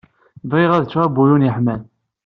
[0.49, 1.81] Bɣiɣ ad cceɣ abuyun yeḥman.